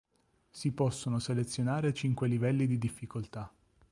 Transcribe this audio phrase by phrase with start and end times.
[0.49, 3.53] Si possono selezionare cinque livelli di difficoltà.